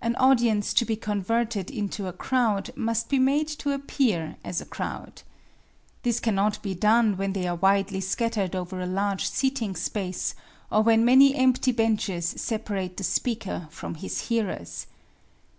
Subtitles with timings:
[0.00, 4.64] An audience to be converted into a crowd must be made to appear as a
[4.64, 5.20] crowd.
[6.02, 10.34] This cannot be done when they are widely scattered over a large seating space
[10.72, 14.86] or when many empty benches separate the speaker from his hearers.